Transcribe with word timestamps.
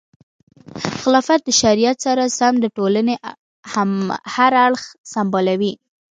خلافت 1.01 1.39
د 1.45 1.49
شریعت 1.61 1.97
سره 2.05 2.23
سم 2.39 2.53
د 2.61 2.65
ټولنې 2.77 3.15
هر 4.35 4.51
اړخ 4.65 4.81
سمبالوي. 5.13 5.73